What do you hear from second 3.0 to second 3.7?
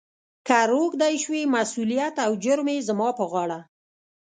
پهٔ غاړه.»